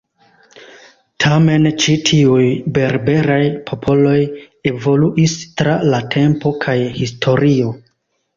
Tamen 1.25 1.67
ĉi 1.83 1.97
tiuj 2.09 2.45
berberaj 2.77 3.39
popoloj 3.67 4.17
evoluis 4.71 5.37
tra 5.61 5.77
la 5.93 6.01
tempo 6.17 6.55
kaj 6.67 6.77
historio. 6.99 7.71